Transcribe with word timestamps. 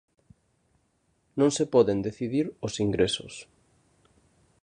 Non 1.39 1.49
se 1.57 1.65
poden 1.73 1.99
decidir 2.07 2.45
os 2.65 2.73
ingresos. 2.85 3.33